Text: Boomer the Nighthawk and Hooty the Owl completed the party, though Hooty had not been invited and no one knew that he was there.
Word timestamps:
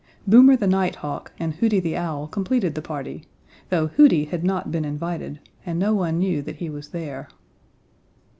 Boomer 0.25 0.55
the 0.55 0.65
Nighthawk 0.65 1.31
and 1.37 1.53
Hooty 1.53 1.79
the 1.79 1.95
Owl 1.95 2.27
completed 2.27 2.73
the 2.73 2.81
party, 2.81 3.23
though 3.69 3.85
Hooty 3.85 4.25
had 4.25 4.43
not 4.43 4.71
been 4.71 4.83
invited 4.83 5.39
and 5.63 5.77
no 5.77 5.93
one 5.93 6.17
knew 6.17 6.41
that 6.41 6.55
he 6.55 6.71
was 6.71 6.89
there. 6.89 7.27